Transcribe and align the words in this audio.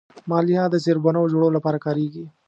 مالیه 0.29 0.63
د 0.71 0.75
زیربناوو 0.85 1.31
جوړولو 1.33 1.55
لپاره 1.57 1.83
کارېږي. 1.85 2.25